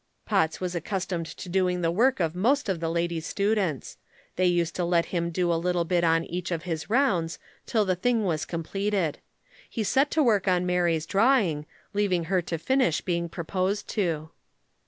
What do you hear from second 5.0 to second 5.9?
him do a little